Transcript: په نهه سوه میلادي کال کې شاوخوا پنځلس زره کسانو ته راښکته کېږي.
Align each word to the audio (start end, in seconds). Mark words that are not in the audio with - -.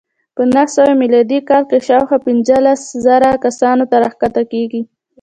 په 0.35 0.41
نهه 0.51 0.65
سوه 0.75 0.91
میلادي 1.01 1.39
کال 1.49 1.63
کې 1.69 1.79
شاوخوا 1.87 2.17
پنځلس 2.27 2.81
زره 3.05 3.29
کسانو 3.45 3.83
ته 3.91 3.95
راښکته 4.03 4.43
کېږي. 4.51 4.81